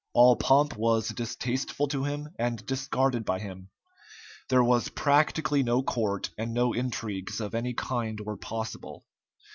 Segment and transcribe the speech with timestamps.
[0.15, 3.69] All pomp was distasteful to him, and discarded by him.
[4.49, 9.05] There was practically no court, and no intrigues of any kind were possible.